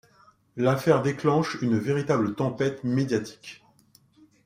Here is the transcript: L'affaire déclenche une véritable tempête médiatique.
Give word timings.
L'affaire 0.57 1.03
déclenche 1.03 1.61
une 1.61 1.77
véritable 1.77 2.33
tempête 2.33 2.83
médiatique. 2.83 3.63